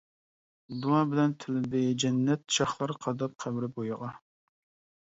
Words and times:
دۇئا 0.85 1.01
بىلەن 1.11 1.35
تىلىدى 1.45 1.83
جەننەت، 2.05 2.47
شاخلار 2.59 2.95
قاداپ 3.07 3.39
قەبرە 3.47 3.73
بويىغا. 3.79 4.13